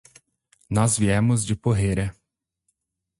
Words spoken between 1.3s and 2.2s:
de Porrera.